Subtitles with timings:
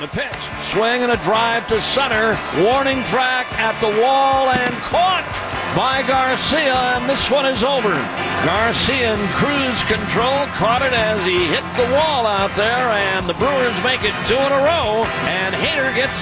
[0.00, 2.38] The pitch, swing and a drive to center.
[2.62, 5.26] Warning track at the wall and caught
[5.74, 8.27] by Garcia, and this one is over.
[8.44, 13.34] Garcia in cruise control caught it as he hit the wall out there, and the
[13.34, 16.16] Brewers make it two in a row, and Hader gets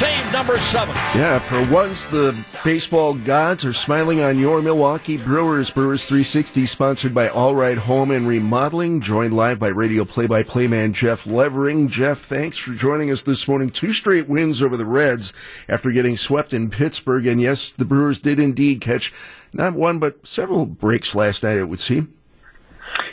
[0.00, 0.94] save number seven.
[1.14, 5.70] Yeah, for once the baseball gods are smiling on your Milwaukee Brewers.
[5.70, 10.94] Brewers 360 sponsored by All Right Home and Remodeling, joined live by radio play-by-play man
[10.94, 11.88] Jeff Levering.
[11.88, 13.68] Jeff, thanks for joining us this morning.
[13.70, 15.32] Two straight wins over the Reds
[15.68, 19.12] after getting swept in Pittsburgh, and yes, the Brewers did indeed catch
[19.52, 21.56] not one but several breaks last night.
[21.56, 22.14] It would seem.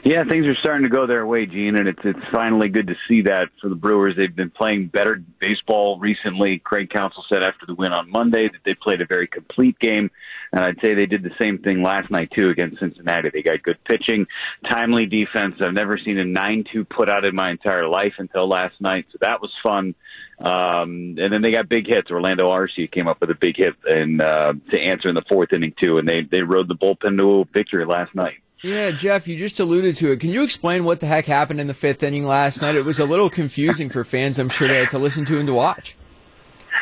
[0.07, 2.95] Yeah, things are starting to go their way, Gene, and it's it's finally good to
[3.07, 4.13] see that for the Brewers.
[4.15, 6.59] They've been playing better baseball recently.
[6.59, 10.11] Craig Counsell said after the win on Monday that they played a very complete game,
[10.51, 13.31] and I'd say they did the same thing last night too against Cincinnati.
[13.33, 14.27] They got good pitching,
[14.69, 15.55] timely defense.
[15.59, 19.17] I've never seen a nine-two put out in my entire life until last night, so
[19.21, 19.95] that was fun.
[20.37, 22.11] Um, and then they got big hits.
[22.11, 25.51] Orlando Arcia came up with a big hit and uh, to answer in the fourth
[25.51, 28.35] inning too, and they they rode the bullpen to a victory last night.
[28.65, 30.19] Yeah, Jeff, you just alluded to it.
[30.19, 32.73] Can you explain what the heck happened in the fifth inning last night?
[32.73, 35.95] It was a little confusing for fans, I'm sure, to, listen to and to watch.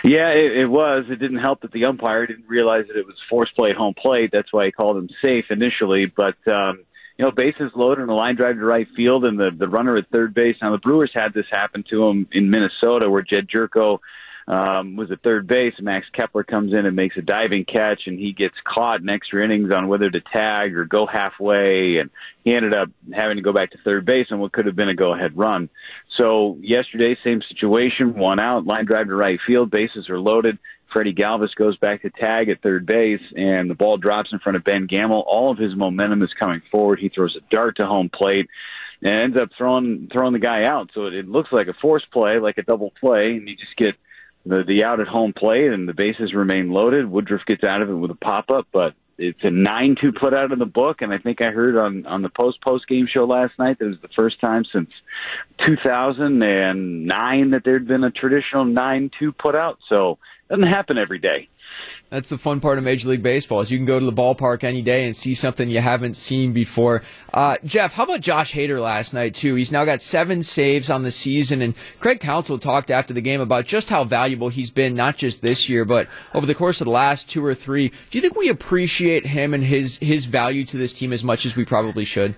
[0.01, 1.03] Yeah, it, it was.
[1.09, 4.29] It didn't help that the umpire didn't realize that it was force play home plate.
[4.31, 6.05] That's why he called him safe initially.
[6.05, 6.85] But um,
[7.17, 9.97] you know, bases loaded and a line drive to right field, and the the runner
[9.97, 10.55] at third base.
[10.61, 13.99] Now the Brewers had this happen to them in Minnesota, where Jed Gyorko
[14.47, 15.73] um, was at third base.
[15.80, 19.44] Max Kepler comes in and makes a diving catch, and he gets caught in extra
[19.44, 22.09] innings on whether to tag or go halfway, and
[22.44, 24.89] he ended up having to go back to third base on what could have been
[24.89, 25.69] a go-ahead run.
[26.19, 30.57] So yesterday, same situation, one out, line drive to right field, bases are loaded.
[30.91, 34.57] Freddie Galvis goes back to tag at third base, and the ball drops in front
[34.57, 35.23] of Ben Gamel.
[35.25, 37.00] All of his momentum is coming forward.
[37.00, 38.47] He throws a dart to home plate
[39.02, 40.91] and ends up throwing throwing the guy out.
[40.94, 43.75] So it, it looks like a force play, like a double play, and you just
[43.75, 43.95] get
[44.45, 47.09] the the out at home plate and the bases remain loaded.
[47.09, 50.33] Woodruff gets out of it with a pop up, but it's a nine two put
[50.33, 53.07] out in the book, and I think I heard on on the post post game
[53.07, 54.90] show last night that it was the first time since
[55.66, 59.79] 2009 that there'd been a traditional nine two put out.
[59.90, 60.17] So
[60.50, 61.47] doesn't happen every day.
[62.13, 64.63] That's the fun part of Major League Baseball is you can go to the ballpark
[64.63, 67.01] any day and see something you haven't seen before.
[67.34, 69.56] Uh, Jeff, how about Josh Hader last night too?
[69.56, 73.41] He's now got seven saves on the season, and Craig Counsell talked after the game
[73.41, 76.85] about just how valuable he's been, not just this year, but over the course of
[76.85, 77.90] the last two or three.
[77.90, 81.47] Do you think we appreciate him and his his value to this team as much
[81.47, 82.35] as we probably should?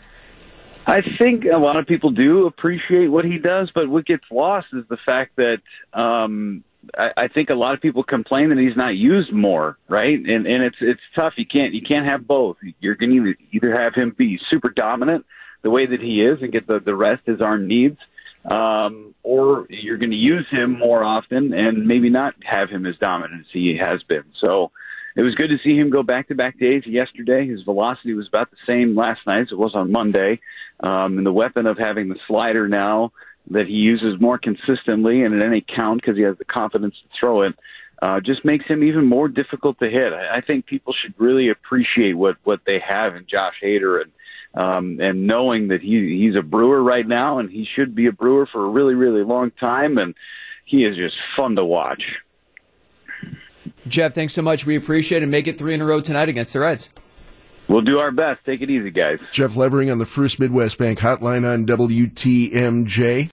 [0.88, 4.68] I think a lot of people do appreciate what he does, but what gets lost
[4.72, 5.58] is the fact that
[5.92, 6.64] um,
[6.98, 10.18] I, I think a lot of people complain that he's not used more, right?
[10.18, 11.34] And and it's it's tough.
[11.38, 12.58] You can't you can't have both.
[12.80, 15.26] You're going to either have him be super dominant
[15.64, 17.98] the way that he is and get the the rest his arm needs,
[18.50, 22.96] um, or you're going to use him more often and maybe not have him as
[22.98, 24.26] dominant as he has been.
[24.42, 24.72] So
[25.16, 27.48] it was good to see him go back to back days yesterday.
[27.48, 30.42] His velocity was about the same last night as it was on Monday.
[30.82, 33.14] Um, and the weapon of having the slider now
[33.52, 37.10] that he uses more consistently and at any count because he has the confidence to
[37.20, 37.54] throw it
[38.02, 40.14] uh, just makes him even more difficult to hit.
[40.14, 44.12] I, I think people should really appreciate what what they have in Josh Hader and
[44.54, 48.12] um, and knowing that he he's a Brewer right now and he should be a
[48.12, 50.14] Brewer for a really really long time and
[50.66, 52.04] he is just fun to watch.
[53.88, 54.66] Jeff, thanks so much.
[54.66, 55.28] We appreciate it.
[55.28, 56.90] Make it three in a row tonight against the Reds.
[57.68, 58.46] We'll do our best.
[58.46, 59.18] Take it easy, guys.
[59.32, 63.24] Jeff Levering on the First Midwest Bank Hotline on WTMJ.